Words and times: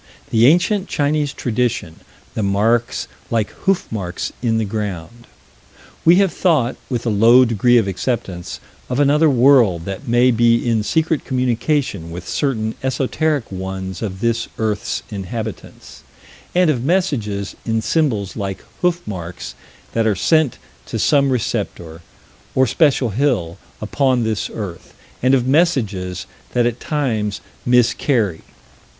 The 0.31 0.47
ancient 0.47 0.87
Chinese 0.87 1.31
tradition 1.31 1.97
the 2.33 2.41
marks 2.41 3.07
like 3.29 3.51
hoof 3.51 3.85
marks 3.91 4.33
in 4.41 4.57
the 4.57 4.65
ground. 4.65 5.27
We 6.03 6.15
have 6.15 6.33
thought 6.33 6.75
with 6.89 7.05
a 7.05 7.11
low 7.11 7.45
degree 7.45 7.77
of 7.77 7.87
acceptance 7.87 8.59
of 8.89 8.99
another 8.99 9.29
world 9.29 9.85
that 9.85 10.07
may 10.07 10.31
be 10.31 10.67
in 10.67 10.81
secret 10.81 11.23
communication 11.23 12.09
with 12.09 12.27
certain 12.27 12.73
esoteric 12.81 13.51
ones 13.51 14.01
of 14.01 14.21
this 14.21 14.47
earth's 14.57 15.03
inhabitants 15.11 16.01
and 16.55 16.71
of 16.71 16.83
messages 16.83 17.55
in 17.63 17.83
symbols 17.83 18.35
like 18.35 18.65
hoof 18.81 19.03
marks 19.05 19.53
that 19.93 20.07
are 20.07 20.15
sent 20.15 20.57
to 20.87 20.97
some 20.97 21.29
receptor, 21.29 22.01
or 22.55 22.65
special 22.65 23.09
hill, 23.11 23.59
upon 23.79 24.23
this 24.23 24.49
earth 24.49 24.95
and 25.21 25.35
of 25.35 25.45
messages 25.45 26.25
that 26.53 26.65
at 26.65 26.79
times 26.79 27.39
miscarry. 27.67 28.41